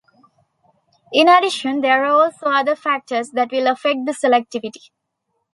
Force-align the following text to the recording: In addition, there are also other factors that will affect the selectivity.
In 1.13 1.29
addition, 1.29 1.81
there 1.81 2.03
are 2.05 2.23
also 2.23 2.47
other 2.47 2.75
factors 2.75 3.29
that 3.33 3.51
will 3.51 3.67
affect 3.67 4.07
the 4.07 4.13
selectivity. 4.13 4.89